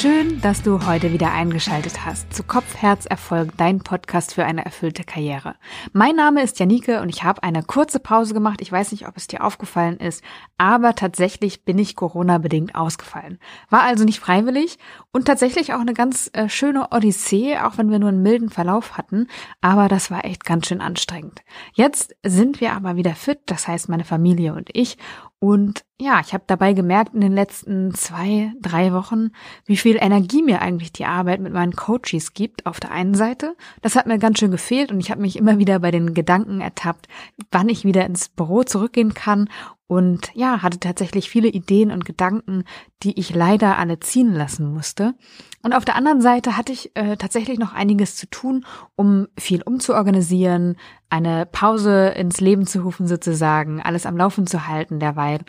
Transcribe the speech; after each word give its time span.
Schön, 0.00 0.40
dass 0.40 0.62
du 0.62 0.86
heute 0.86 1.12
wieder 1.12 1.30
eingeschaltet 1.34 2.06
hast 2.06 2.32
zu 2.32 2.42
Kopf, 2.42 2.74
Herz, 2.74 3.04
Erfolg, 3.04 3.50
dein 3.58 3.80
Podcast 3.80 4.32
für 4.32 4.46
eine 4.46 4.64
erfüllte 4.64 5.04
Karriere. 5.04 5.56
Mein 5.92 6.16
Name 6.16 6.42
ist 6.42 6.58
Janike 6.58 7.02
und 7.02 7.10
ich 7.10 7.22
habe 7.22 7.42
eine 7.42 7.62
kurze 7.62 8.00
Pause 8.00 8.32
gemacht. 8.32 8.62
Ich 8.62 8.72
weiß 8.72 8.92
nicht, 8.92 9.06
ob 9.06 9.18
es 9.18 9.26
dir 9.26 9.44
aufgefallen 9.44 9.98
ist, 9.98 10.24
aber 10.56 10.94
tatsächlich 10.94 11.66
bin 11.66 11.76
ich 11.76 11.96
Corona-bedingt 11.96 12.76
ausgefallen. 12.76 13.38
War 13.68 13.82
also 13.82 14.04
nicht 14.04 14.20
freiwillig 14.20 14.78
und 15.12 15.26
tatsächlich 15.26 15.74
auch 15.74 15.80
eine 15.80 15.92
ganz 15.92 16.30
äh, 16.32 16.48
schöne 16.48 16.88
Odyssee, 16.92 17.58
auch 17.58 17.76
wenn 17.76 17.90
wir 17.90 17.98
nur 17.98 18.08
einen 18.08 18.22
milden 18.22 18.48
Verlauf 18.48 18.96
hatten, 18.96 19.26
aber 19.60 19.88
das 19.88 20.10
war 20.10 20.24
echt 20.24 20.46
ganz 20.46 20.66
schön 20.66 20.80
anstrengend. 20.80 21.42
Jetzt 21.74 22.16
sind 22.24 22.62
wir 22.62 22.72
aber 22.72 22.96
wieder 22.96 23.14
fit, 23.14 23.40
das 23.44 23.68
heißt 23.68 23.90
meine 23.90 24.04
Familie 24.04 24.54
und 24.54 24.70
ich 24.72 24.96
und 25.42 25.86
ja, 25.98 26.20
ich 26.20 26.34
habe 26.34 26.44
dabei 26.46 26.74
gemerkt 26.74 27.14
in 27.14 27.22
den 27.22 27.32
letzten 27.32 27.94
zwei, 27.94 28.52
drei 28.60 28.92
Wochen, 28.92 29.30
wie 29.64 29.78
viel 29.78 29.96
Energie 29.96 30.42
mir 30.42 30.60
eigentlich 30.60 30.92
die 30.92 31.06
Arbeit 31.06 31.40
mit 31.40 31.54
meinen 31.54 31.72
Coaches 31.72 32.34
gibt 32.34 32.66
auf 32.66 32.78
der 32.78 32.90
einen 32.90 33.14
Seite. 33.14 33.56
Das 33.80 33.96
hat 33.96 34.06
mir 34.06 34.18
ganz 34.18 34.38
schön 34.38 34.50
gefehlt 34.50 34.92
und 34.92 35.00
ich 35.00 35.10
habe 35.10 35.22
mich 35.22 35.36
immer 35.36 35.56
wieder 35.56 35.78
bei 35.78 35.90
den 35.90 36.12
Gedanken 36.12 36.60
ertappt, 36.60 37.08
wann 37.50 37.70
ich 37.70 37.86
wieder 37.86 38.04
ins 38.04 38.28
Büro 38.28 38.64
zurückgehen 38.64 39.14
kann 39.14 39.48
und 39.90 40.30
ja, 40.34 40.62
hatte 40.62 40.78
tatsächlich 40.78 41.28
viele 41.28 41.48
Ideen 41.48 41.90
und 41.90 42.04
Gedanken, 42.04 42.62
die 43.02 43.18
ich 43.18 43.34
leider 43.34 43.76
alle 43.76 43.98
ziehen 43.98 44.32
lassen 44.32 44.72
musste. 44.72 45.16
Und 45.64 45.72
auf 45.72 45.84
der 45.84 45.96
anderen 45.96 46.20
Seite 46.20 46.56
hatte 46.56 46.70
ich 46.72 46.94
äh, 46.94 47.16
tatsächlich 47.16 47.58
noch 47.58 47.74
einiges 47.74 48.14
zu 48.14 48.30
tun, 48.30 48.64
um 48.94 49.26
viel 49.36 49.62
umzuorganisieren, 49.62 50.76
eine 51.08 51.44
Pause 51.44 52.10
ins 52.10 52.40
Leben 52.40 52.68
zu 52.68 52.82
rufen 52.82 53.08
sozusagen, 53.08 53.82
alles 53.82 54.06
am 54.06 54.16
Laufen 54.16 54.46
zu 54.46 54.68
halten 54.68 55.00
derweil 55.00 55.40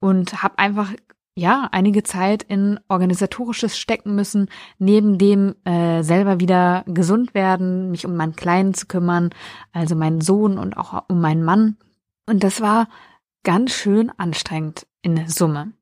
und 0.00 0.42
habe 0.42 0.56
einfach 0.56 0.90
ja 1.34 1.68
einige 1.70 2.02
Zeit 2.02 2.42
in 2.44 2.80
organisatorisches 2.88 3.76
stecken 3.76 4.14
müssen, 4.14 4.48
neben 4.78 5.18
dem 5.18 5.54
äh, 5.66 6.02
selber 6.02 6.40
wieder 6.40 6.82
gesund 6.86 7.34
werden, 7.34 7.90
mich 7.90 8.06
um 8.06 8.16
meinen 8.16 8.36
Kleinen 8.36 8.72
zu 8.72 8.86
kümmern, 8.86 9.28
also 9.74 9.96
meinen 9.96 10.22
Sohn 10.22 10.56
und 10.56 10.78
auch 10.78 11.04
um 11.10 11.20
meinen 11.20 11.44
Mann. 11.44 11.76
Und 12.26 12.42
das 12.42 12.62
war 12.62 12.88
ganz 13.44 13.72
schön 13.72 14.10
anstrengend 14.16 14.86
in 15.02 15.28
Summe. 15.28 15.72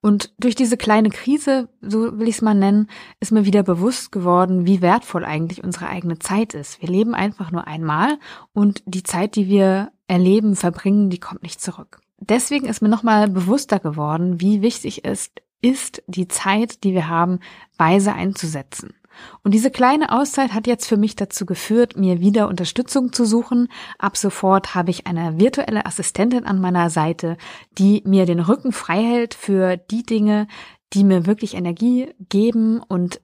Und 0.00 0.32
durch 0.38 0.54
diese 0.54 0.76
kleine 0.76 1.10
Krise, 1.10 1.68
so 1.80 2.18
will 2.18 2.28
ich 2.28 2.36
es 2.36 2.42
mal 2.42 2.54
nennen, 2.54 2.88
ist 3.18 3.32
mir 3.32 3.44
wieder 3.44 3.62
bewusst 3.62 4.12
geworden, 4.12 4.66
wie 4.66 4.80
wertvoll 4.80 5.24
eigentlich 5.24 5.64
unsere 5.64 5.88
eigene 5.88 6.18
Zeit 6.18 6.54
ist. 6.54 6.80
Wir 6.80 6.88
leben 6.88 7.14
einfach 7.14 7.50
nur 7.50 7.66
einmal 7.66 8.18
und 8.52 8.82
die 8.86 9.02
Zeit, 9.02 9.34
die 9.34 9.48
wir 9.48 9.90
erleben, 10.06 10.54
verbringen, 10.54 11.10
die 11.10 11.18
kommt 11.18 11.42
nicht 11.42 11.60
zurück. 11.60 12.00
Deswegen 12.20 12.66
ist 12.66 12.82
mir 12.82 12.88
nochmal 12.88 13.28
bewusster 13.28 13.78
geworden, 13.78 14.40
wie 14.40 14.62
wichtig 14.62 15.04
es 15.04 15.30
ist, 15.60 16.02
die 16.06 16.28
Zeit, 16.28 16.84
die 16.84 16.94
wir 16.94 17.08
haben, 17.08 17.40
weise 17.76 18.12
einzusetzen. 18.12 18.94
Und 19.42 19.54
diese 19.54 19.70
kleine 19.70 20.12
Auszeit 20.12 20.52
hat 20.52 20.66
jetzt 20.66 20.86
für 20.86 20.96
mich 20.96 21.16
dazu 21.16 21.46
geführt, 21.46 21.96
mir 21.96 22.20
wieder 22.20 22.48
Unterstützung 22.48 23.12
zu 23.12 23.24
suchen. 23.24 23.68
Ab 23.98 24.16
sofort 24.16 24.74
habe 24.74 24.90
ich 24.90 25.06
eine 25.06 25.38
virtuelle 25.38 25.86
Assistentin 25.86 26.44
an 26.44 26.60
meiner 26.60 26.90
Seite, 26.90 27.36
die 27.78 28.02
mir 28.06 28.26
den 28.26 28.40
Rücken 28.40 28.72
frei 28.72 29.02
hält 29.02 29.34
für 29.34 29.76
die 29.76 30.02
Dinge, 30.02 30.46
die 30.92 31.04
mir 31.04 31.26
wirklich 31.26 31.54
Energie 31.54 32.14
geben 32.28 32.80
und 32.80 33.20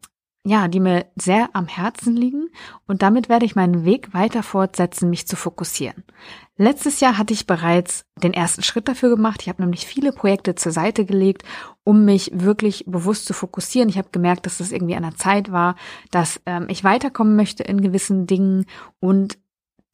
ja, 0.46 0.68
die 0.68 0.80
mir 0.80 1.06
sehr 1.16 1.48
am 1.54 1.66
Herzen 1.66 2.14
liegen 2.14 2.48
und 2.86 3.00
damit 3.00 3.30
werde 3.30 3.46
ich 3.46 3.56
meinen 3.56 3.86
Weg 3.86 4.12
weiter 4.12 4.42
fortsetzen, 4.42 5.08
mich 5.08 5.26
zu 5.26 5.36
fokussieren. 5.36 6.04
Letztes 6.56 7.00
Jahr 7.00 7.16
hatte 7.16 7.32
ich 7.32 7.46
bereits 7.46 8.04
den 8.22 8.34
ersten 8.34 8.62
Schritt 8.62 8.86
dafür 8.86 9.08
gemacht. 9.08 9.42
Ich 9.42 9.48
habe 9.48 9.62
nämlich 9.62 9.86
viele 9.86 10.12
Projekte 10.12 10.54
zur 10.54 10.70
Seite 10.70 11.04
gelegt, 11.04 11.42
um 11.82 12.04
mich 12.04 12.30
wirklich 12.32 12.84
bewusst 12.86 13.26
zu 13.26 13.32
fokussieren. 13.32 13.88
Ich 13.88 13.98
habe 13.98 14.10
gemerkt, 14.12 14.46
dass 14.46 14.58
das 14.58 14.70
irgendwie 14.70 14.94
an 14.94 15.02
der 15.02 15.16
Zeit 15.16 15.50
war, 15.50 15.76
dass 16.10 16.40
ähm, 16.46 16.66
ich 16.68 16.84
weiterkommen 16.84 17.36
möchte 17.36 17.62
in 17.64 17.80
gewissen 17.80 18.26
Dingen 18.26 18.66
und 19.00 19.38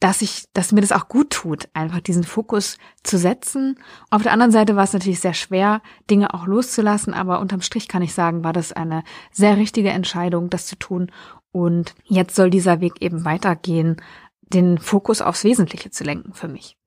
dass 0.01 0.23
ich, 0.23 0.45
dass 0.53 0.71
mir 0.71 0.81
das 0.81 0.91
auch 0.91 1.07
gut 1.07 1.29
tut, 1.29 1.69
einfach 1.73 2.01
diesen 2.01 2.23
Fokus 2.23 2.79
zu 3.03 3.19
setzen. 3.19 3.77
Auf 4.09 4.23
der 4.23 4.33
anderen 4.33 4.51
Seite 4.51 4.75
war 4.75 4.83
es 4.83 4.93
natürlich 4.93 5.19
sehr 5.19 5.35
schwer, 5.35 5.81
Dinge 6.09 6.33
auch 6.33 6.47
loszulassen, 6.47 7.13
aber 7.13 7.39
unterm 7.39 7.61
Strich 7.61 7.87
kann 7.87 8.01
ich 8.01 8.13
sagen, 8.13 8.43
war 8.43 8.51
das 8.51 8.73
eine 8.73 9.03
sehr 9.31 9.57
richtige 9.57 9.91
Entscheidung, 9.91 10.49
das 10.49 10.65
zu 10.65 10.75
tun. 10.75 11.11
Und 11.51 11.93
jetzt 12.05 12.35
soll 12.35 12.49
dieser 12.49 12.81
Weg 12.81 12.93
eben 12.99 13.25
weitergehen, 13.25 13.97
den 14.41 14.79
Fokus 14.79 15.21
aufs 15.21 15.43
Wesentliche 15.43 15.91
zu 15.91 16.03
lenken 16.03 16.33
für 16.33 16.47
mich. 16.47 16.77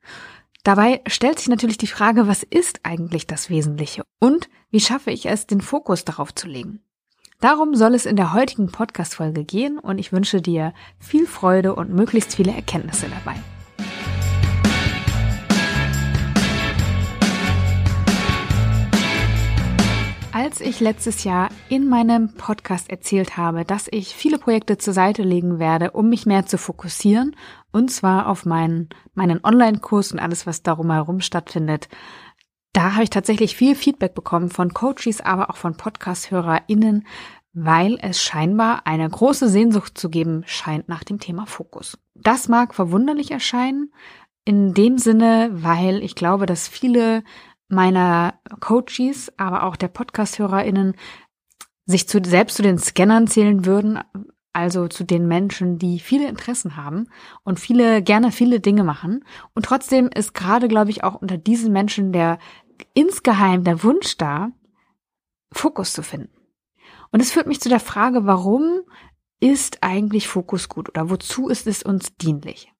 Dabei 0.64 1.00
stellt 1.06 1.38
sich 1.38 1.48
natürlich 1.48 1.78
die 1.78 1.86
Frage, 1.86 2.26
was 2.26 2.42
ist 2.42 2.80
eigentlich 2.82 3.28
das 3.28 3.48
Wesentliche 3.48 4.02
und 4.18 4.48
wie 4.70 4.80
schaffe 4.80 5.12
ich 5.12 5.26
es, 5.26 5.46
den 5.46 5.60
Fokus 5.60 6.04
darauf 6.04 6.34
zu 6.34 6.48
legen? 6.48 6.83
Darum 7.44 7.74
soll 7.74 7.94
es 7.94 8.06
in 8.06 8.16
der 8.16 8.32
heutigen 8.32 8.68
Podcast-Folge 8.68 9.44
gehen 9.44 9.78
und 9.78 9.98
ich 9.98 10.14
wünsche 10.14 10.40
dir 10.40 10.72
viel 10.98 11.26
Freude 11.26 11.74
und 11.74 11.90
möglichst 11.90 12.34
viele 12.34 12.52
Erkenntnisse 12.52 13.06
dabei. 13.10 13.36
Als 20.32 20.62
ich 20.62 20.80
letztes 20.80 21.24
Jahr 21.24 21.50
in 21.68 21.86
meinem 21.86 22.32
Podcast 22.32 22.88
erzählt 22.88 23.36
habe, 23.36 23.66
dass 23.66 23.88
ich 23.90 24.14
viele 24.14 24.38
Projekte 24.38 24.78
zur 24.78 24.94
Seite 24.94 25.22
legen 25.22 25.58
werde, 25.58 25.90
um 25.90 26.08
mich 26.08 26.24
mehr 26.24 26.46
zu 26.46 26.56
fokussieren, 26.56 27.36
und 27.72 27.90
zwar 27.90 28.28
auf 28.28 28.46
meinen, 28.46 28.88
meinen 29.14 29.44
Online-Kurs 29.44 30.12
und 30.12 30.18
alles, 30.18 30.46
was 30.46 30.62
darum 30.62 30.90
herum 30.90 31.20
stattfindet, 31.20 31.88
da 32.74 32.92
habe 32.94 33.04
ich 33.04 33.10
tatsächlich 33.10 33.56
viel 33.56 33.74
Feedback 33.74 34.14
bekommen 34.14 34.50
von 34.50 34.74
Coaches, 34.74 35.20
aber 35.20 35.48
auch 35.48 35.56
von 35.56 35.76
Podcast-HörerInnen, 35.76 37.06
weil 37.52 37.98
es 38.02 38.20
scheinbar 38.20 38.86
eine 38.86 39.08
große 39.08 39.48
Sehnsucht 39.48 39.96
zu 39.96 40.10
geben 40.10 40.42
scheint 40.46 40.88
nach 40.88 41.04
dem 41.04 41.20
Thema 41.20 41.46
Fokus. 41.46 41.98
Das 42.14 42.48
mag 42.48 42.74
verwunderlich 42.74 43.30
erscheinen, 43.30 43.92
in 44.44 44.74
dem 44.74 44.98
Sinne, 44.98 45.50
weil 45.52 46.02
ich 46.02 46.16
glaube, 46.16 46.46
dass 46.46 46.68
viele 46.68 47.22
meiner 47.68 48.34
Coaches, 48.60 49.32
aber 49.38 49.62
auch 49.62 49.76
der 49.76 49.88
Podcast-HörerInnen 49.88 50.94
sich 51.86 52.08
zu, 52.08 52.20
selbst 52.24 52.56
zu 52.56 52.62
den 52.62 52.78
Scannern 52.78 53.28
zählen 53.28 53.64
würden, 53.64 54.00
also 54.54 54.86
zu 54.86 55.04
den 55.04 55.26
Menschen, 55.26 55.78
die 55.78 55.98
viele 55.98 56.28
Interessen 56.28 56.76
haben 56.76 57.08
und 57.42 57.58
viele 57.58 58.02
gerne 58.02 58.30
viele 58.30 58.60
Dinge 58.60 58.84
machen. 58.84 59.24
Und 59.54 59.66
trotzdem 59.66 60.08
ist 60.08 60.32
gerade, 60.32 60.68
glaube 60.68 60.90
ich, 60.90 61.02
auch 61.02 61.16
unter 61.16 61.36
diesen 61.36 61.72
Menschen 61.72 62.12
der 62.12 62.38
insgeheim 62.94 63.64
der 63.64 63.82
Wunsch 63.82 64.16
da, 64.16 64.50
Fokus 65.52 65.92
zu 65.92 66.02
finden. 66.02 66.30
Und 67.10 67.20
es 67.20 67.30
führt 67.30 67.46
mich 67.46 67.60
zu 67.60 67.68
der 67.68 67.80
Frage, 67.80 68.26
warum 68.26 68.82
ist 69.40 69.78
eigentlich 69.82 70.26
Fokus 70.28 70.68
gut 70.68 70.88
oder 70.88 71.10
wozu 71.10 71.48
ist 71.48 71.66
es 71.66 71.82
uns 71.82 72.16
dienlich? 72.16 72.72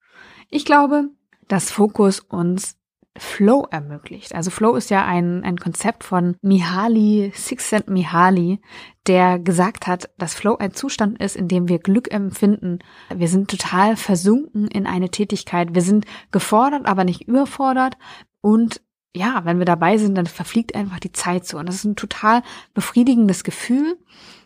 Ich 0.51 0.65
glaube, 0.65 1.11
dass 1.49 1.71
Fokus 1.71 2.21
uns 2.21 2.77
Flow 3.17 3.67
ermöglicht. 3.71 4.35
Also 4.35 4.51
Flow 4.51 4.75
ist 4.75 4.91
ja 4.91 5.05
ein, 5.05 5.45
ein 5.45 5.57
Konzept 5.57 6.03
von 6.03 6.37
Mihaly, 6.43 7.33
Csikszentmihalyi, 7.33 8.61
der 9.07 9.39
gesagt 9.39 9.87
hat, 9.87 10.11
dass 10.19 10.35
Flow 10.35 10.57
ein 10.57 10.73
Zustand 10.73 11.23
ist, 11.23 11.37
in 11.37 11.47
dem 11.47 11.69
wir 11.69 11.79
Glück 11.79 12.13
empfinden. 12.13 12.81
Wir 13.15 13.29
sind 13.29 13.49
total 13.49 13.97
versunken 13.97 14.67
in 14.67 14.87
eine 14.87 15.11
Tätigkeit. 15.11 15.75
Wir 15.75 15.83
sind 15.83 16.07
gefordert, 16.33 16.87
aber 16.87 17.05
nicht 17.05 17.29
überfordert 17.29 17.97
und 18.41 18.81
ja, 19.17 19.45
wenn 19.45 19.59
wir 19.59 19.65
dabei 19.65 19.97
sind, 19.97 20.17
dann 20.17 20.27
verfliegt 20.27 20.75
einfach 20.75 20.99
die 20.99 21.13
Zeit 21.13 21.47
so. 21.47 21.59
Und 21.59 21.67
das 21.67 21.77
ist 21.77 21.85
ein 21.85 21.97
total 21.97 22.43
befriedigendes 22.75 23.45
Gefühl. 23.45 23.97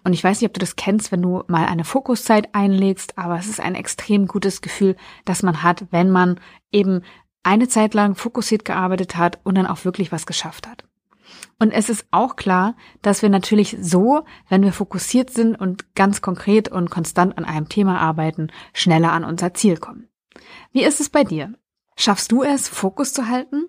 Und 0.05 0.13
ich 0.13 0.23
weiß 0.23 0.41
nicht, 0.41 0.49
ob 0.49 0.55
du 0.55 0.61
das 0.61 0.77
kennst, 0.77 1.11
wenn 1.11 1.23
du 1.23 1.43
mal 1.49 1.67
eine 1.67 1.85
Fokuszeit 1.85 2.55
einlegst, 2.55 3.17
aber 3.17 3.39
es 3.39 3.47
ist 3.47 3.61
ein 3.61 3.75
extrem 3.75 4.27
gutes 4.27 4.61
Gefühl, 4.61 4.97
das 5.25 5.43
man 5.43 5.63
hat, 5.63 5.87
wenn 5.91 6.11
man 6.11 6.39
eben 6.71 7.03
eine 7.43 7.69
Zeit 7.69 7.95
lang 7.95 8.15
fokussiert 8.15 8.65
gearbeitet 8.65 9.17
hat 9.17 9.41
und 9.43 9.57
dann 9.57 9.67
auch 9.67 9.85
wirklich 9.85 10.13
was 10.13 10.27
geschafft 10.27 10.67
hat. 10.67 10.85
Und 11.59 11.73
es 11.73 11.89
ist 11.89 12.07
auch 12.11 12.37
klar, 12.37 12.77
dass 13.03 13.23
wir 13.23 13.29
natürlich 13.29 13.77
so, 13.81 14.25
wenn 14.49 14.63
wir 14.63 14.73
fokussiert 14.73 15.31
sind 15.31 15.57
und 15.57 15.95
ganz 15.95 16.21
konkret 16.21 16.69
und 16.69 16.91
konstant 16.91 17.37
an 17.37 17.45
einem 17.45 17.69
Thema 17.69 18.01
arbeiten, 18.01 18.49
schneller 18.73 19.13
an 19.13 19.25
unser 19.25 19.55
Ziel 19.55 19.79
kommen. 19.79 20.09
Wie 20.73 20.85
ist 20.85 21.01
es 21.01 21.09
bei 21.09 21.25
dir? 21.25 21.55
Schaffst 21.97 22.33
du 22.33 22.43
es, 22.43 22.69
Fokus 22.69 23.13
zu 23.13 23.29
halten? 23.29 23.67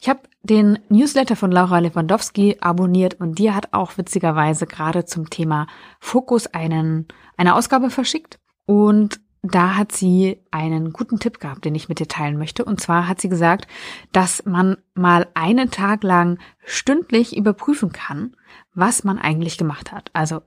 Ich 0.00 0.08
habe 0.08 0.20
den 0.42 0.78
Newsletter 0.88 1.36
von 1.36 1.52
Laura 1.52 1.78
Lewandowski 1.78 2.58
abonniert 2.60 3.14
und 3.20 3.38
die 3.38 3.52
hat 3.52 3.72
auch 3.72 3.96
witzigerweise 3.96 4.66
gerade 4.66 5.04
zum 5.04 5.30
Thema 5.30 5.66
Fokus 6.00 6.46
einen, 6.48 7.06
eine 7.36 7.54
Ausgabe 7.54 7.90
verschickt. 7.90 8.38
Und 8.66 9.20
da 9.42 9.74
hat 9.74 9.90
sie 9.90 10.40
einen 10.52 10.92
guten 10.92 11.18
Tipp 11.18 11.40
gehabt, 11.40 11.64
den 11.64 11.74
ich 11.74 11.88
mit 11.88 11.98
dir 11.98 12.06
teilen 12.06 12.38
möchte. 12.38 12.64
Und 12.64 12.80
zwar 12.80 13.08
hat 13.08 13.20
sie 13.20 13.28
gesagt, 13.28 13.66
dass 14.12 14.44
man 14.46 14.76
mal 14.94 15.26
einen 15.34 15.70
Tag 15.70 16.04
lang 16.04 16.38
stündlich 16.64 17.36
überprüfen 17.36 17.90
kann, 17.92 18.36
was 18.74 19.02
man 19.02 19.18
eigentlich 19.18 19.58
gemacht 19.58 19.90
hat. 19.90 20.10
Also 20.12 20.42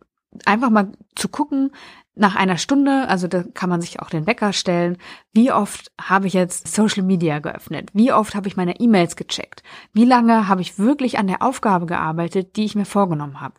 einfach 0.46 0.70
mal 0.70 0.92
zu 1.16 1.30
gucken, 1.30 1.72
nach 2.16 2.36
einer 2.36 2.58
Stunde, 2.58 3.08
also 3.10 3.28
da 3.28 3.44
kann 3.54 3.70
man 3.70 3.82
sich 3.82 4.00
auch 4.00 4.10
den 4.10 4.26
Wecker 4.26 4.54
stellen, 4.54 4.98
wie 5.34 5.52
oft 5.52 5.92
habe 6.00 6.28
ich 6.28 6.34
jetzt 6.34 6.74
Social 6.74 7.04
Media 7.04 7.40
geöffnet? 7.40 7.90
Wie 7.94 8.14
oft 8.14 8.36
habe 8.36 8.48
ich 8.48 8.56
meine 8.56 8.80
E-Mails 8.80 9.16
gecheckt? 9.16 9.64
Wie 9.92 10.06
lange 10.06 10.48
habe 10.48 10.62
ich 10.62 10.80
wirklich 10.80 11.18
an 11.20 11.28
der 11.28 11.42
Aufgabe 11.42 11.86
gearbeitet, 11.86 12.56
die 12.56 12.64
ich 12.64 12.76
mir 12.76 12.86
vorgenommen 12.86 13.42
habe? 13.42 13.56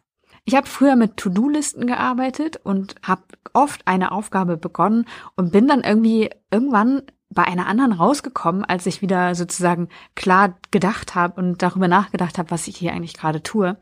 Ich 0.46 0.54
habe 0.54 0.66
früher 0.66 0.96
mit 0.96 1.16
To-Do-Listen 1.16 1.86
gearbeitet 1.86 2.60
und 2.62 2.94
habe 3.02 3.22
oft 3.52 3.86
eine 3.86 4.12
Aufgabe 4.12 4.56
begonnen 4.56 5.06
und 5.34 5.52
bin 5.52 5.66
dann 5.66 5.82
irgendwie 5.82 6.30
irgendwann 6.50 7.02
bei 7.28 7.44
einer 7.44 7.66
anderen 7.66 7.92
rausgekommen, 7.92 8.64
als 8.64 8.86
ich 8.86 9.02
wieder 9.02 9.34
sozusagen 9.34 9.88
klar 10.14 10.56
gedacht 10.70 11.14
habe 11.14 11.40
und 11.40 11.60
darüber 11.60 11.88
nachgedacht 11.88 12.38
habe, 12.38 12.50
was 12.50 12.68
ich 12.68 12.76
hier 12.76 12.92
eigentlich 12.92 13.14
gerade 13.14 13.42
tue. 13.42 13.76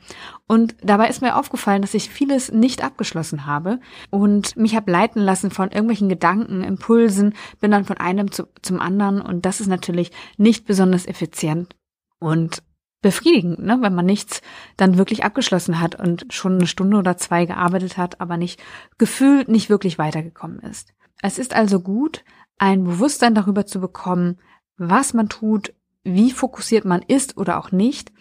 Und 0.46 0.75
dabei 0.82 1.08
ist 1.08 1.20
mir 1.20 1.37
aufgefallen, 1.37 1.82
dass 1.82 1.94
ich 1.94 2.08
vieles 2.08 2.50
nicht 2.50 2.82
abgeschlossen 2.82 3.46
habe 3.46 3.81
und 4.11 4.56
mich 4.56 4.75
habe 4.75 4.91
leiten 4.91 5.20
lassen 5.20 5.50
von 5.50 5.70
irgendwelchen 5.70 6.08
Gedanken, 6.08 6.62
Impulsen, 6.62 7.35
bin 7.61 7.70
dann 7.70 7.85
von 7.85 7.99
einem 7.99 8.32
zu, 8.32 8.49
zum 8.62 8.81
anderen 8.81 9.20
und 9.20 9.44
das 9.44 9.61
ist 9.61 9.69
natürlich 9.69 10.11
nicht 10.38 10.64
besonders 10.64 11.06
effizient 11.06 11.76
und 12.19 12.62
befriedigend, 13.02 13.58
ne? 13.58 13.79
wenn 13.82 13.94
man 13.94 14.06
nichts 14.06 14.40
dann 14.79 14.97
wirklich 14.97 15.25
abgeschlossen 15.25 15.79
hat 15.79 15.94
und 15.94 16.26
schon 16.31 16.55
eine 16.55 16.67
Stunde 16.67 16.97
oder 16.97 17.19
zwei 17.19 17.44
gearbeitet 17.44 17.99
hat, 17.99 18.23
aber 18.23 18.38
nicht 18.38 18.62
gefühlt 18.97 19.49
nicht 19.49 19.69
wirklich 19.69 19.99
weitergekommen 19.99 20.61
ist. 20.61 20.94
Es 21.20 21.38
ist 21.38 21.55
also 21.55 21.81
gut, 21.81 22.25
ein 22.58 22.84
Bewusstsein 22.84 23.34
darüber 23.34 23.66
zu 23.66 23.80
bekommen, 23.80 24.38
was 24.76 25.14
man 25.14 25.28
tut, 25.28 25.74
wie 26.02 26.30
fokussiert 26.30 26.84
man 26.84 27.02
ist 27.02 27.36
oder 27.36 27.58
auch 27.58 27.72
nicht, 27.72 28.12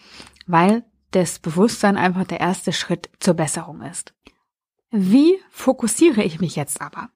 weil 0.46 0.84
das 1.10 1.38
Bewusstsein 1.38 1.96
einfach 1.96 2.24
der 2.24 2.40
erste 2.40 2.72
Schritt 2.72 3.10
zur 3.20 3.34
Besserung 3.34 3.82
ist. 3.82 4.14
Wie 4.90 5.38
fokussiere 5.50 6.22
ich 6.22 6.40
mich 6.40 6.56
jetzt 6.56 6.80
aber? 6.80 7.10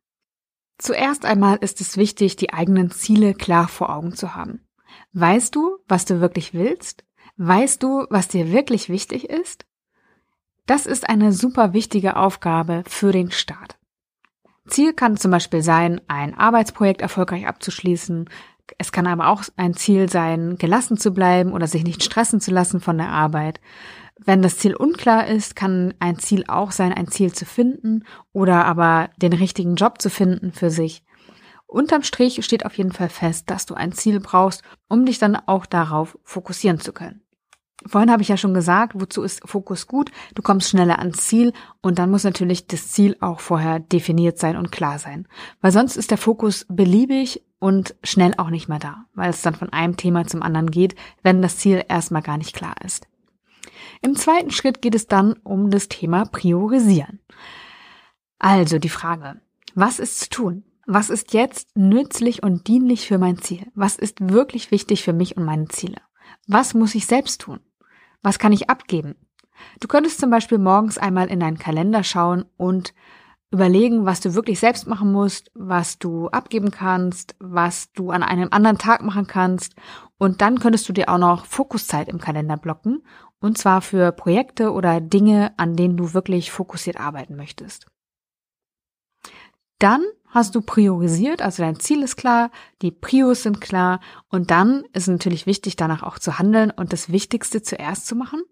Zuerst 0.79 1.25
einmal 1.25 1.57
ist 1.57 1.81
es 1.81 1.97
wichtig, 1.97 2.37
die 2.37 2.53
eigenen 2.53 2.91
Ziele 2.91 3.35
klar 3.35 3.67
vor 3.67 3.95
Augen 3.95 4.15
zu 4.15 4.35
haben. 4.35 4.67
Weißt 5.13 5.55
du, 5.55 5.79
was 5.89 6.05
du 6.05 6.21
wirklich 6.21 6.55
willst? 6.55 7.05
Weißt 7.37 7.83
du, 7.83 8.07
was 8.11 8.29
dir 8.29 8.53
wirklich 8.53 8.89
wichtig 8.89 9.29
ist? 9.29 9.67
Das 10.67 10.87
ist 10.87 11.09
eine 11.09 11.33
super 11.33 11.73
wichtige 11.73 12.17
Aufgabe 12.17 12.85
für 12.87 13.11
den 13.11 13.31
Start. 13.31 13.78
Ziel 14.69 14.93
kann 14.93 15.17
zum 15.17 15.31
Beispiel 15.31 15.63
sein, 15.63 16.01
ein 16.09 16.35
Arbeitsprojekt 16.35 17.03
erfolgreich 17.03 17.47
abzuschließen. 17.47 18.29
Es 18.77 18.93
kann 18.93 19.07
aber 19.07 19.29
auch 19.29 19.43
ein 19.57 19.75
Ziel 19.75 20.09
sein, 20.09 20.57
gelassen 20.59 20.97
zu 20.97 21.13
bleiben 21.13 21.53
oder 21.53 21.67
sich 21.67 21.85
nicht 21.85 22.03
stressen 22.03 22.41
zu 22.41 22.51
lassen 22.51 22.81
von 22.81 22.99
der 22.99 23.09
Arbeit. 23.09 23.61
Wenn 24.19 24.43
das 24.43 24.59
Ziel 24.59 24.75
unklar 24.75 25.27
ist, 25.27 25.57
kann 25.57 25.95
ein 26.01 26.19
Ziel 26.19 26.45
auch 26.49 26.73
sein, 26.73 26.93
ein 26.93 27.09
Ziel 27.09 27.33
zu 27.33 27.45
finden 27.45 28.05
oder 28.33 28.65
aber 28.65 29.11
den 29.17 29.33
richtigen 29.33 29.77
Job 29.77 30.01
zu 30.03 30.11
finden 30.11 30.53
für 30.53 30.71
sich. 30.71 31.05
Unterm 31.67 32.03
Strich 32.03 32.45
steht 32.45 32.65
auf 32.65 32.75
jeden 32.75 32.93
Fall 32.93 33.11
fest, 33.11 33.51
dass 33.51 33.67
du 33.67 33.75
ein 33.75 33.93
Ziel 33.93 34.21
brauchst, 34.21 34.63
um 34.89 35.07
dich 35.07 35.19
dann 35.19 35.37
auch 35.37 35.67
darauf 35.67 36.19
fokussieren 36.25 36.81
zu 36.81 36.93
können. 36.93 37.23
Vorhin 37.89 38.11
habe 38.11 38.23
ich 38.23 38.29
ja 38.29 38.37
schon 38.37 38.55
gesagt, 38.55 38.93
wozu 38.95 39.23
ist 39.23 39.41
Fokus 39.49 39.87
gut? 39.87 40.11
Du 40.35 40.43
kommst 40.43 40.69
schneller 40.69 40.99
ans 40.99 41.27
Ziel 41.27 41.53
und 41.81 41.99
dann 41.99 42.11
muss 42.11 42.25
natürlich 42.25 42.67
das 42.67 42.91
Ziel 42.93 43.17
auch 43.21 43.41
vorher 43.41 43.81
definiert 43.81 44.39
sein 44.39 44.57
und 44.57 44.71
klar 44.71 44.99
sein. 44.99 45.27
Weil 45.61 45.73
sonst 45.73 45.97
ist 45.97 46.11
der 46.11 46.19
Fokus 46.19 46.67
beliebig 46.69 47.43
und 47.59 47.95
schnell 48.05 48.35
auch 48.37 48.51
nicht 48.51 48.69
mehr 48.69 48.79
da, 48.79 49.07
weil 49.15 49.31
es 49.31 49.43
dann 49.43 49.55
von 49.55 49.73
einem 49.73 49.97
Thema 49.97 50.27
zum 50.27 50.43
anderen 50.43 50.71
geht, 50.71 50.95
wenn 51.23 51.43
das 51.43 51.57
Ziel 51.57 51.83
erstmal 51.89 52.23
gar 52.23 52.37
nicht 52.37 52.55
klar 52.55 52.75
ist. 52.85 53.09
Im 54.03 54.17
zweiten 54.17 54.51
Schritt 54.51 54.83
geht 54.83 54.95
es 54.95 55.07
dann 55.07 55.35
um 55.43 55.71
das 55.71 55.89
Thema 55.89 56.25
Priorisieren. 56.27 57.21
Also 58.39 58.79
die 58.79 58.89
Frage, 58.89 59.41
was 59.75 59.99
ist 59.99 60.21
zu 60.21 60.29
tun? 60.29 60.65
Was 60.87 61.11
ist 61.11 61.35
jetzt 61.35 61.77
nützlich 61.77 62.43
und 62.43 62.67
dienlich 62.67 63.07
für 63.07 63.19
mein 63.19 63.39
Ziel? 63.39 63.67
Was 63.75 63.97
ist 63.97 64.31
wirklich 64.31 64.71
wichtig 64.71 65.03
für 65.03 65.13
mich 65.13 65.37
und 65.37 65.45
meine 65.45 65.69
Ziele? 65.69 66.01
Was 66.47 66.73
muss 66.73 66.95
ich 66.95 67.07
selbst 67.07 67.43
tun? 67.43 67.61
Was 68.23 68.39
kann 68.39 68.53
ich 68.53 68.69
abgeben? 68.69 69.15
Du 69.81 69.89
könntest 69.89 70.21
zum 70.21 70.31
Beispiel 70.31 70.59
morgens 70.59 70.99
einmal 70.99 71.29
in 71.29 71.41
deinen 71.41 71.59
Kalender 71.59 72.05
schauen 72.05 72.45
und 72.57 72.95
überlegen, 73.51 74.05
was 74.05 74.21
du 74.21 74.35
wirklich 74.35 74.61
selbst 74.61 74.87
machen 74.87 75.11
musst, 75.11 75.51
was 75.55 75.99
du 75.99 76.29
abgeben 76.29 76.71
kannst, 76.71 77.35
was 77.41 77.93
du 77.93 78.11
an 78.11 78.23
einem 78.23 78.49
anderen 78.51 78.79
Tag 78.79 79.03
machen 79.03 79.27
kannst. 79.27 79.75
Und 80.19 80.43
dann 80.43 80.59
könntest 80.59 80.89
du 80.89 80.93
dir 80.93 81.09
auch 81.09 81.19
noch 81.19 81.47
Fokuszeit 81.47 82.09
im 82.09 82.19
Kalender 82.19 82.57
blocken. 82.57 83.03
Und 83.41 83.57
zwar 83.57 83.81
für 83.81 84.13
Projekte 84.13 84.73
oder 84.73 85.01
Dinge, 85.01 85.53
an 85.57 85.77
denen 85.77 85.97
du 85.97 86.13
wirklich 86.13 86.51
fokussiert 86.51 86.99
arbeiten 87.01 87.37
möchtest. 87.37 87.87
Dann 89.79 90.03
hast 90.31 90.55
du 90.55 90.61
priorisiert, 90.61 91.43
also 91.43 91.63
dein 91.63 91.81
Ziel 91.81 92.03
ist 92.03 92.17
klar, 92.17 92.51
die 92.83 92.91
Prios 92.91 93.43
sind 93.43 93.61
klar 93.61 94.01
und 94.29 94.51
dann 94.51 94.85
ist 94.93 95.09
natürlich 95.09 95.47
wichtig, 95.47 95.77
danach 95.77 96.03
auch 96.03 96.19
zu 96.19 96.39
handeln 96.39 96.71
und 96.71 96.93
das 96.93 97.11
Wichtigste 97.11 97.63
zuerst 97.63 98.07
zu 98.07 98.15
machen, 98.15 98.43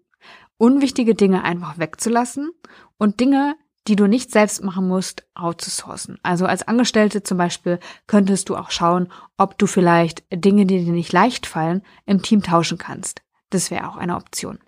unwichtige 0.57 1.15
Dinge 1.15 1.43
einfach 1.43 1.77
wegzulassen 1.77 2.51
und 2.97 3.19
Dinge, 3.19 3.55
die 3.87 3.95
du 3.95 4.07
nicht 4.07 4.31
selbst 4.31 4.63
machen 4.63 4.87
musst, 4.87 5.25
outzusourcen. 5.33 6.19
Also 6.23 6.45
als 6.45 6.67
Angestellte 6.67 7.23
zum 7.23 7.37
Beispiel 7.37 7.79
könntest 8.05 8.49
du 8.49 8.57
auch 8.57 8.69
schauen, 8.69 9.11
ob 9.37 9.57
du 9.57 9.65
vielleicht 9.65 10.25
Dinge, 10.33 10.65
die 10.65 10.83
dir 10.83 10.91
nicht 10.91 11.13
leicht 11.13 11.45
fallen, 11.45 11.83
im 12.05 12.21
Team 12.21 12.43
tauschen 12.43 12.77
kannst. 12.77 13.21
Das 13.49 13.71
wäre 13.71 13.87
auch 13.87 13.95
eine 13.95 14.15
Option. 14.15 14.59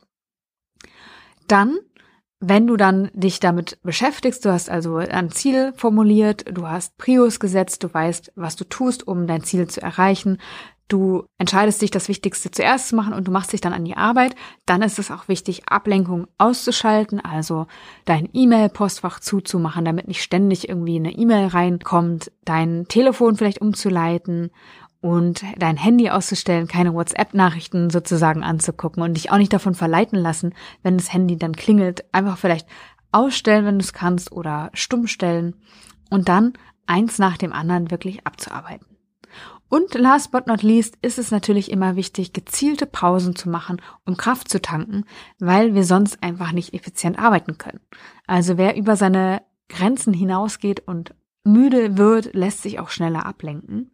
Dann 1.47 1.79
wenn 2.39 2.67
du 2.67 2.77
dann 2.77 3.11
dich 3.13 3.39
damit 3.39 3.79
beschäftigst, 3.83 4.45
du 4.45 4.51
hast 4.51 4.69
also 4.69 4.95
ein 4.97 5.29
Ziel 5.29 5.73
formuliert, 5.75 6.45
du 6.49 6.67
hast 6.67 6.97
Prios 6.97 7.39
gesetzt, 7.39 7.83
du 7.83 7.93
weißt, 7.93 8.31
was 8.35 8.55
du 8.55 8.63
tust, 8.63 9.07
um 9.07 9.27
dein 9.27 9.43
Ziel 9.43 9.67
zu 9.67 9.81
erreichen, 9.81 10.37
du 10.87 11.25
entscheidest 11.37 11.81
dich, 11.81 11.91
das 11.91 12.07
Wichtigste 12.07 12.49
zuerst 12.49 12.89
zu 12.89 12.95
machen 12.95 13.13
und 13.13 13.27
du 13.27 13.31
machst 13.31 13.53
dich 13.53 13.61
dann 13.61 13.73
an 13.73 13.85
die 13.85 13.95
Arbeit, 13.95 14.35
dann 14.65 14.81
ist 14.81 14.99
es 14.99 15.11
auch 15.11 15.27
wichtig, 15.27 15.67
Ablenkung 15.67 16.27
auszuschalten, 16.37 17.19
also 17.19 17.67
dein 18.05 18.27
E-Mail-Postfach 18.33 19.19
zuzumachen, 19.19 19.85
damit 19.85 20.07
nicht 20.07 20.23
ständig 20.23 20.67
irgendwie 20.67 20.95
eine 20.95 21.11
E-Mail 21.11 21.47
reinkommt, 21.47 22.31
dein 22.43 22.87
Telefon 22.87 23.35
vielleicht 23.35 23.61
umzuleiten 23.61 24.49
und 25.01 25.43
dein 25.57 25.77
Handy 25.77 26.09
auszustellen, 26.09 26.67
keine 26.67 26.93
WhatsApp-Nachrichten 26.93 27.89
sozusagen 27.89 28.43
anzugucken 28.43 29.01
und 29.01 29.13
dich 29.15 29.31
auch 29.31 29.37
nicht 29.37 29.53
davon 29.53 29.73
verleiten 29.73 30.19
lassen, 30.19 30.53
wenn 30.83 30.97
das 30.97 31.13
Handy 31.13 31.37
dann 31.37 31.55
klingelt, 31.55 32.03
einfach 32.13 32.37
vielleicht 32.37 32.67
ausstellen, 33.11 33.65
wenn 33.65 33.79
du 33.79 33.83
es 33.83 33.93
kannst 33.93 34.31
oder 34.31 34.69
stumm 34.73 35.07
stellen 35.07 35.55
und 36.09 36.27
dann 36.27 36.53
eins 36.85 37.19
nach 37.19 37.37
dem 37.37 37.53
anderen 37.53 37.91
wirklich 37.91 38.25
abzuarbeiten. 38.25 38.85
Und 39.69 39.93
last 39.93 40.31
but 40.31 40.47
not 40.47 40.63
least 40.63 40.97
ist 41.03 41.19
es 41.19 41.29
natürlich 41.29 41.71
immer 41.71 41.95
wichtig, 41.95 42.33
gezielte 42.33 42.87
Pausen 42.87 43.35
zu 43.35 43.49
machen, 43.49 43.79
um 44.03 44.17
Kraft 44.17 44.49
zu 44.49 44.59
tanken, 44.59 45.05
weil 45.37 45.75
wir 45.75 45.83
sonst 45.83 46.23
einfach 46.23 46.51
nicht 46.51 46.73
effizient 46.73 47.19
arbeiten 47.19 47.59
können. 47.59 47.79
Also 48.25 48.57
wer 48.57 48.75
über 48.75 48.95
seine 48.95 49.43
Grenzen 49.69 50.11
hinausgeht 50.11 50.81
und 50.87 51.13
müde 51.43 51.97
wird, 51.97 52.33
lässt 52.33 52.63
sich 52.63 52.79
auch 52.79 52.89
schneller 52.89 53.27
ablenken. 53.27 53.91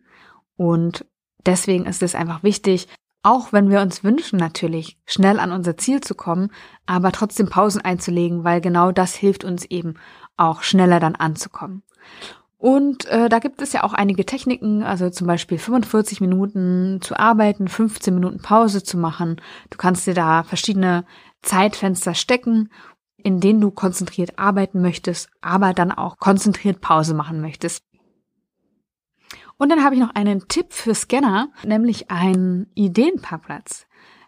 Und 0.58 1.06
deswegen 1.46 1.86
ist 1.86 2.04
es 2.04 2.16
einfach 2.16 2.44
wichtig, 2.44 2.88
auch 3.24 3.52
wenn 3.52 3.70
wir 3.70 3.82
uns 3.82 4.04
wünschen 4.04 4.38
natürlich, 4.38 5.00
schnell 5.08 5.40
an 5.40 5.52
unser 5.52 5.78
Ziel 5.78 6.00
zu 6.00 6.14
kommen, 6.14 6.52
aber 6.86 7.12
trotzdem 7.12 7.50
Pausen 7.50 7.82
einzulegen, 7.82 8.44
weil 8.44 8.62
genau 8.62 8.92
das 8.92 9.16
hilft 9.16 9.44
uns 9.44 9.66
eben 9.66 9.96
auch 10.38 10.62
schneller 10.62 11.00
dann 11.00 11.16
anzukommen. 11.16 11.82
Und 12.58 13.06
äh, 13.06 13.28
da 13.28 13.40
gibt 13.40 13.62
es 13.62 13.74
ja 13.74 13.84
auch 13.84 13.94
einige 13.94 14.26
Techniken, 14.26 14.84
also 14.84 15.10
zum 15.10 15.28
Beispiel 15.28 15.58
45 15.58 16.22
Minuten 16.22 17.00
zu 17.02 17.18
arbeiten, 17.20 17.68
15 17.68 18.14
Minuten 18.14 18.42
Pause 18.42 18.84
zu 18.84 18.98
machen. 18.98 19.42
Du 19.70 19.78
kannst 19.78 20.08
dir 20.08 20.14
da 20.14 20.44
verschiedene 20.44 21.06
Zeitfenster 21.42 22.14
stecken, 22.14 22.70
in 23.18 23.40
denen 23.40 23.60
du 23.60 23.72
konzentriert 23.72 24.38
arbeiten 24.38 24.82
möchtest, 24.82 25.30
aber 25.42 25.74
dann 25.74 25.92
auch 25.92 26.18
konzentriert 26.18 26.80
Pause 26.80 27.14
machen 27.14 27.42
möchtest. 27.42 27.84
Und 29.58 29.70
dann 29.70 29.84
habe 29.84 29.96
ich 29.96 30.02
noch 30.02 30.16
einen 30.16 30.48
Tipp 30.48 30.74
für 30.74 30.94
Scanner, 30.94 31.50
nämlich 31.64 32.12
einen 32.12 32.68
Ideenparkplatz. 32.76 33.88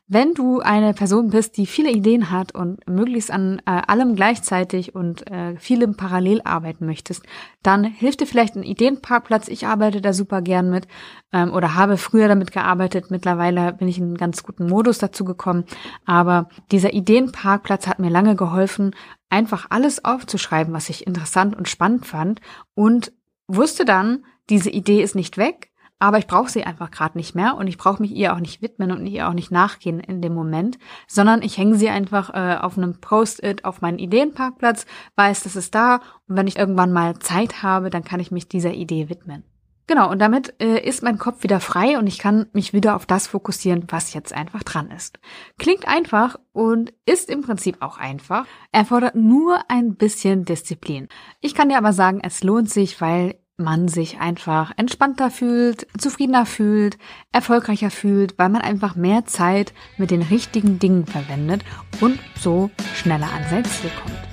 Wenn 0.09 0.33
du 0.33 0.61
eine 0.61 0.93
Person 0.93 1.31
bist, 1.31 1.57
die 1.57 1.65
viele 1.65 1.91
Ideen 1.91 2.31
hat 2.31 2.55
und 2.55 2.87
möglichst 2.87 3.29
an 3.29 3.61
äh, 3.65 3.81
allem 3.87 4.15
gleichzeitig 4.15 4.95
und 4.95 5.29
äh, 5.29 5.57
vielem 5.57 5.97
parallel 5.97 6.41
arbeiten 6.45 6.85
möchtest, 6.85 7.23
dann 7.61 7.83
hilft 7.83 8.21
dir 8.21 8.25
vielleicht 8.25 8.55
ein 8.55 8.63
Ideenparkplatz. 8.63 9.49
Ich 9.49 9.67
arbeite 9.67 9.99
da 9.99 10.13
super 10.13 10.41
gern 10.41 10.69
mit 10.69 10.87
ähm, 11.33 11.51
oder 11.51 11.75
habe 11.75 11.97
früher 11.97 12.29
damit 12.29 12.53
gearbeitet. 12.53 13.11
Mittlerweile 13.11 13.73
bin 13.73 13.89
ich 13.89 13.97
in 13.97 14.05
einen 14.05 14.17
ganz 14.17 14.43
guten 14.43 14.67
Modus 14.67 14.97
dazu 14.97 15.25
gekommen. 15.25 15.65
Aber 16.05 16.47
dieser 16.71 16.93
Ideenparkplatz 16.93 17.85
hat 17.85 17.99
mir 17.99 18.09
lange 18.09 18.37
geholfen, 18.37 18.95
einfach 19.29 19.67
alles 19.71 20.05
aufzuschreiben, 20.05 20.73
was 20.73 20.87
ich 20.87 21.05
interessant 21.05 21.53
und 21.53 21.67
spannend 21.67 22.05
fand 22.05 22.39
und 22.75 23.11
wusste 23.49 23.83
dann, 23.83 24.23
diese 24.49 24.69
Idee 24.69 25.01
ist 25.01 25.15
nicht 25.15 25.37
weg, 25.37 25.71
aber 25.99 26.19
ich 26.19 26.27
brauche 26.27 26.49
sie 26.49 26.63
einfach 26.63 26.91
gerade 26.91 27.17
nicht 27.17 27.35
mehr 27.35 27.55
und 27.55 27.67
ich 27.67 27.77
brauche 27.77 28.01
mich 28.01 28.11
ihr 28.11 28.33
auch 28.33 28.39
nicht 28.39 28.61
widmen 28.61 28.91
und 28.91 29.05
ihr 29.07 29.27
auch 29.27 29.33
nicht 29.33 29.51
nachgehen 29.51 29.99
in 29.99 30.21
dem 30.21 30.33
Moment, 30.33 30.77
sondern 31.07 31.41
ich 31.41 31.57
hänge 31.57 31.75
sie 31.75 31.89
einfach 31.89 32.33
äh, 32.33 32.57
auf 32.57 32.77
einem 32.77 32.99
Post-it 33.01 33.65
auf 33.65 33.81
meinen 33.81 33.99
Ideenparkplatz, 33.99 34.85
weiß, 35.15 35.43
das 35.43 35.55
ist 35.55 35.73
da 35.73 36.01
und 36.27 36.37
wenn 36.37 36.47
ich 36.47 36.57
irgendwann 36.57 36.93
mal 36.93 37.17
Zeit 37.19 37.63
habe, 37.63 37.89
dann 37.89 38.03
kann 38.03 38.19
ich 38.19 38.31
mich 38.31 38.47
dieser 38.47 38.73
Idee 38.73 39.09
widmen. 39.09 39.43
Genau, 39.87 40.11
und 40.11 40.19
damit 40.19 40.53
äh, 40.61 40.85
ist 40.85 41.01
mein 41.01 41.17
Kopf 41.17 41.43
wieder 41.43 41.61
frei 41.61 41.97
und 41.97 42.07
ich 42.07 42.19
kann 42.19 42.47
mich 42.51 42.73
wieder 42.73 42.97
auf 42.97 43.05
das 43.05 43.25
fokussieren, 43.25 43.85
was 43.87 44.13
jetzt 44.13 44.33
einfach 44.33 44.63
dran 44.63 44.91
ist. 44.91 45.17
Klingt 45.57 45.87
einfach 45.87 46.35
und 46.51 46.93
ist 47.05 47.29
im 47.29 47.41
Prinzip 47.41 47.77
auch 47.79 47.97
einfach, 47.97 48.45
erfordert 48.73 49.15
nur 49.15 49.61
ein 49.69 49.95
bisschen 49.95 50.43
Disziplin. 50.43 51.07
Ich 51.39 51.55
kann 51.55 51.69
dir 51.69 51.77
aber 51.77 51.93
sagen, 51.93 52.19
es 52.21 52.43
lohnt 52.43 52.69
sich, 52.69 52.99
weil 52.99 53.39
man 53.57 53.87
sich 53.87 54.19
einfach 54.19 54.71
entspannter 54.77 55.31
fühlt, 55.31 55.87
zufriedener 55.97 56.45
fühlt, 56.45 56.97
erfolgreicher 57.31 57.89
fühlt, 57.89 58.37
weil 58.37 58.49
man 58.49 58.61
einfach 58.61 58.95
mehr 58.95 59.25
Zeit 59.25 59.73
mit 59.97 60.11
den 60.11 60.21
richtigen 60.21 60.77
Dingen 60.77 61.07
verwendet 61.07 61.65
und 61.99 62.19
so 62.39 62.69
schneller 62.93 63.29
an 63.33 63.49
sein 63.49 63.65
Ziel 63.65 63.89
kommt. 64.03 64.26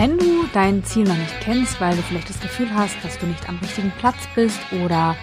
Wenn 0.00 0.16
du 0.16 0.46
dein 0.54 0.82
Ziel 0.82 1.04
noch 1.04 1.14
nicht 1.14 1.40
kennst, 1.42 1.78
weil 1.78 1.94
du 1.94 2.00
vielleicht 2.00 2.30
das 2.30 2.40
Gefühl 2.40 2.70
hast, 2.74 2.96
dass 3.04 3.18
du 3.18 3.26
nicht 3.26 3.46
am 3.50 3.58
richtigen 3.58 3.92
Platz 3.98 4.16
bist 4.34 4.58
oder 4.82 5.14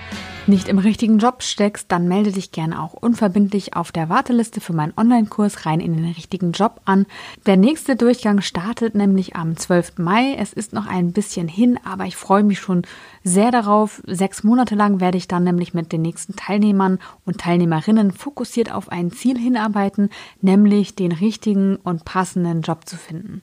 nicht 0.48 0.68
im 0.68 0.77
richtigen 0.77 1.20
Job 1.20 1.44
steckst, 1.44 1.92
dann 1.92 2.08
melde 2.08 2.32
dich 2.32 2.51
gerne 2.51 2.82
auch 2.82 2.94
unverbindlich 2.94 3.75
auf 3.75 3.92
der 3.92 4.10
Warteliste 4.10 4.62
für 4.62 4.74
meinen 4.74 4.94
Online-Kurs 4.96 5.66
rein 5.66 5.80
in 5.80 5.96
den 5.96 6.06
richtigen 6.06 6.51
Job 6.51 6.82
an. 6.86 7.06
Der 7.46 7.58
nächste 7.58 7.96
Durchgang 7.96 8.42
startet 8.42 8.96
nämlich 8.96 9.36
am 9.36 9.58
12. 9.58 9.98
Mai. 9.98 10.36
Es 10.38 10.54
ist 10.54 10.74
noch 10.74 10.88
ein 10.88 11.12
bisschen 11.12 11.48
hin, 11.48 11.80
aber 11.84 12.06
ich 12.06 12.16
freue 12.16 12.44
mich 12.44 12.60
schon 12.60 12.84
sehr 13.24 13.51
darauf. 13.51 14.01
Sechs 14.06 14.44
Monate 14.44 14.75
lang 14.75 15.00
werde 15.00 15.18
ich 15.18 15.27
dann 15.27 15.44
nämlich 15.44 15.74
mit 15.74 15.92
den 15.92 16.01
nächsten 16.01 16.36
Teilnehmern 16.36 17.00
und 17.25 17.39
Teilnehmerinnen 17.39 18.12
fokussiert 18.12 18.72
auf 18.72 18.89
ein 18.89 19.12
Ziel 19.12 19.38
hinarbeiten, 19.38 20.10
nämlich 20.42 20.96
den 20.96 21.12
richtigen 21.12 21.75
und 21.77 22.06
passenden 22.06 22.62
Job 22.62 22.88
zu 22.88 22.98
finden. 22.98 23.42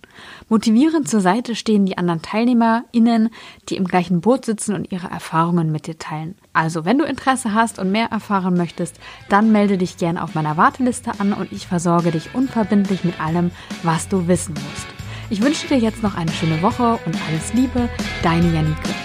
Motivierend 0.49 1.09
zur 1.09 1.21
Seite 1.21 1.55
stehen 1.55 1.87
die 1.87 1.99
anderen 1.99 2.23
TeilnehmerInnen, 2.23 3.31
die 3.69 3.77
im 3.77 3.85
gleichen 3.85 4.21
Boot 4.21 4.45
sitzen 4.45 4.75
und 4.75 4.91
ihre 4.91 5.09
Erfahrungen 5.09 5.71
mit 5.71 5.87
dir 5.87 5.99
teilen. 5.99 6.35
Also, 6.53 6.85
wenn 6.85 6.94
du 6.99 7.05
Interesse 7.05 7.55
hast 7.55 7.79
und 7.79 7.91
mehr 7.91 8.09
erfahren 8.11 8.57
möchtest, 8.57 8.97
dann 9.29 9.53
melde 9.53 9.79
dich 9.79 9.97
gerne 9.97 10.23
auf 10.23 10.35
meiner 10.35 10.57
Warteliste 10.57 11.13
an 11.19 11.33
und 11.33 11.53
ich 11.53 11.67
versorge 11.67 12.11
dich 12.11 12.35
unverbindlich 12.35 13.05
mit 13.05 13.21
allem, 13.21 13.51
was 13.83 14.09
du 14.09 14.29
wissen 14.29 14.55
musst. 14.55 14.87
Ich 15.31 15.43
wünsche 15.43 15.67
dir 15.67 15.79
jetzt 15.79 16.03
noch 16.03 16.17
eine 16.17 16.33
schöne 16.33 16.61
Woche 16.63 16.99
und 17.07 17.17
alles 17.29 17.53
Liebe, 17.55 17.89
deine 18.23 18.53
Janike. 18.53 19.04